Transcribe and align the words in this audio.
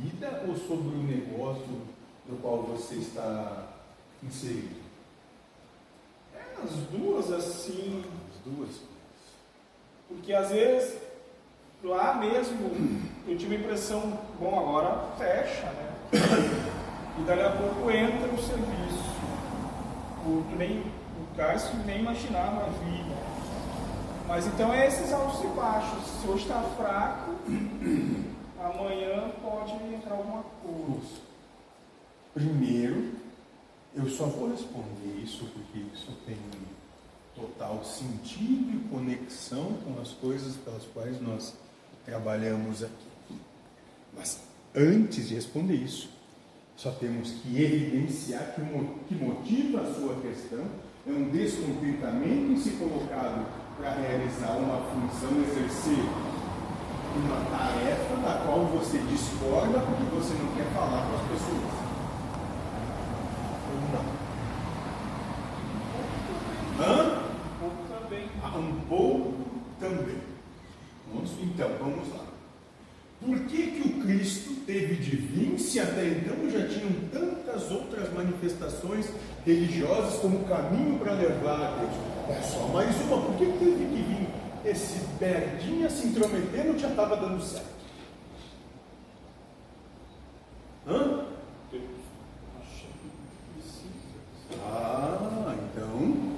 vida 0.00 0.44
ou 0.48 0.56
sobre 0.56 0.88
o 0.88 1.02
negócio 1.02 1.82
no 2.26 2.36
qual 2.38 2.62
você 2.62 2.96
está 2.96 3.66
inserido? 4.22 4.80
É, 6.34 6.62
as 6.62 6.70
duas 6.90 7.30
assim. 7.30 8.02
As 8.30 8.52
duas. 8.52 8.80
Porque 10.08 10.32
às 10.32 10.50
vezes 10.50 10.98
lá 11.84 12.14
mesmo 12.14 12.70
eu 13.26 13.36
tive 13.36 13.56
a 13.56 13.58
impressão, 13.58 14.18
bom, 14.38 14.58
agora 14.58 15.04
fecha, 15.18 15.66
né? 15.66 15.90
E 17.18 17.22
dali 17.22 17.42
a 17.42 17.50
pouco 17.50 17.90
entra 17.90 18.28
o 18.28 18.42
serviço. 18.42 19.10
O, 20.24 20.44
nem, 20.56 20.80
o 20.80 21.36
Cássio 21.36 21.76
nem 21.84 22.00
imaginava 22.00 22.70
vir. 22.84 23.04
Né? 23.04 23.16
Mas 24.26 24.46
então 24.46 24.72
é 24.72 24.86
esses 24.86 25.12
altos 25.12 25.42
e 25.42 25.46
baixos. 25.48 26.04
Se 26.20 26.28
hoje 26.28 26.42
está 26.42 26.62
fraco, 26.76 27.32
amanhã 28.60 29.30
pode 29.42 29.72
entrar 29.94 30.14
alguma 30.14 30.42
coisa. 30.62 31.20
Primeiro, 32.34 33.12
eu 33.94 34.08
só 34.08 34.26
vou 34.26 34.50
responder 34.50 35.20
isso 35.22 35.44
porque 35.52 35.78
isso 35.94 36.12
tem 36.26 36.36
total 37.34 37.82
sentido 37.84 38.70
e 38.76 38.88
conexão 38.90 39.74
com 39.84 40.00
as 40.00 40.12
coisas 40.12 40.56
pelas 40.56 40.84
quais 40.84 41.20
nós 41.20 41.54
trabalhamos 42.04 42.82
aqui. 42.82 43.38
Mas 44.16 44.40
antes 44.74 45.28
de 45.28 45.34
responder 45.34 45.74
isso, 45.74 46.10
só 46.76 46.90
temos 46.92 47.30
que 47.32 47.62
evidenciar 47.62 48.54
que 48.54 48.60
o 48.60 48.98
que 49.08 49.14
motiva 49.14 49.80
a 49.80 49.94
sua 49.94 50.20
questão 50.20 50.64
é 51.06 51.10
um 51.10 51.30
descontentamento 51.30 52.52
em 52.52 52.56
se 52.56 52.70
colocado 52.72 53.46
para 53.76 53.94
realizar 53.94 54.56
uma 54.56 54.78
função, 54.90 55.42
exercer 55.42 56.39
uma 57.18 57.40
tarefa 57.50 58.16
da 58.22 58.42
qual 58.44 58.64
você 58.66 58.98
discorda 58.98 59.80
porque 59.80 60.04
você 60.14 60.34
não 60.34 60.52
quer 60.54 60.66
falar 60.74 61.06
com 61.06 61.14
as 61.16 61.22
pessoas. 61.32 61.72
Ou 63.70 63.76
não? 63.92 64.06
Hã? 66.80 67.20
Um 67.42 67.58
pouco 67.58 67.82
também. 67.88 68.24
Ah, 68.42 68.58
um 68.58 68.80
pouco 68.88 69.34
também. 69.78 70.20
Então, 71.42 71.70
vamos 71.78 72.08
lá. 72.10 72.24
Por 73.24 73.38
que, 73.40 73.66
que 73.66 73.88
o 73.88 74.02
Cristo 74.02 74.54
teve 74.66 74.94
de 74.94 75.16
vir 75.16 75.58
se 75.58 75.78
até 75.78 76.06
então 76.06 76.48
já 76.48 76.66
tinham 76.68 76.90
tantas 77.12 77.70
outras 77.70 78.10
manifestações 78.14 79.06
religiosas 79.44 80.20
como 80.20 80.44
caminho 80.44 80.98
para 80.98 81.12
levar 81.12 81.60
a 81.60 81.76
Deus? 81.80 82.38
É 82.38 82.42
só 82.42 82.66
mais 82.68 82.96
uma. 83.02 83.20
Por 83.20 83.34
que, 83.36 83.44
que 83.44 83.58
teve 83.58 83.84
que 83.84 84.02
vir 84.02 84.28
esse 84.64 85.00
Berdinha 85.18 85.88
se 85.88 86.08
intrometendo 86.08 86.78
já 86.78 86.88
estava 86.88 87.16
dando 87.16 87.42
certo? 87.42 87.80
Hã? 90.86 91.24
Ah, 94.62 95.54
então, 95.54 96.36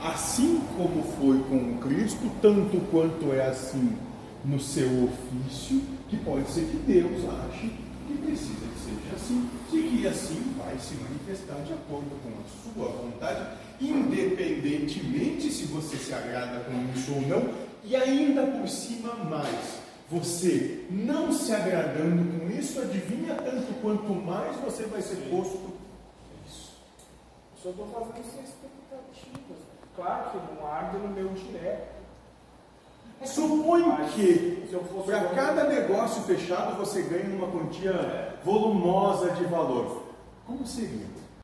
assim 0.00 0.60
como 0.76 1.02
foi 1.02 1.38
com 1.48 1.78
Cristo, 1.78 2.30
tanto 2.40 2.78
quanto 2.90 3.32
é 3.32 3.46
assim 3.46 3.96
no 4.44 4.60
seu 4.60 5.04
ofício, 5.04 5.82
que 6.08 6.16
pode 6.18 6.48
ser 6.50 6.66
que 6.66 6.76
Deus 6.76 7.24
ache 7.24 7.72
que 8.06 8.18
precisa 8.18 8.66
que 8.66 8.80
seja 8.80 9.16
assim, 9.16 9.50
e 9.72 9.82
que 9.82 10.06
assim 10.06 10.54
vai 10.56 10.78
se 10.78 10.94
manifestar 10.94 11.62
de 11.62 11.72
acordo 11.72 12.10
com 12.22 12.30
a 12.40 12.44
sua 12.62 12.88
vontade, 12.92 13.58
independentemente 13.80 15.50
se 15.50 15.64
você 15.66 15.96
se 15.96 16.14
agrada 16.14 16.60
com 16.60 16.72
isso 16.94 17.14
ou 17.14 17.22
não, 17.22 17.54
e 17.84 17.96
ainda 17.96 18.42
por 18.46 18.68
cima 18.68 19.14
mais. 19.14 19.84
Você 20.10 20.86
não 20.90 21.32
se 21.32 21.52
agradando 21.52 22.38
com 22.38 22.50
isso, 22.50 22.80
adivinha 22.80 23.34
tanto 23.36 23.72
quanto 23.80 24.12
mais 24.12 24.56
você 24.58 24.84
vai 24.84 25.00
ser 25.00 25.16
posto 25.30 25.72
isso. 26.46 26.74
Eu 27.56 27.62
só 27.62 27.70
estou 27.70 27.86
fazendo 27.86 28.24
sem 28.30 28.44
expectativas. 28.44 29.58
Claro 29.96 30.30
que 30.30 30.54
não 30.54 30.66
arde 30.66 30.98
no 30.98 31.08
meu 31.08 31.28
direto. 31.30 32.03
Supõe 33.24 33.82
que 34.14 34.68
para 35.04 35.24
cada 35.28 35.64
negócio 35.64 36.22
fechado 36.22 36.76
você 36.76 37.02
ganha 37.02 37.34
uma 37.36 37.46
quantia 37.46 38.38
volumosa 38.44 39.30
de 39.32 39.44
valor. 39.44 40.02
Como 40.46 40.66
seria? 40.66 41.23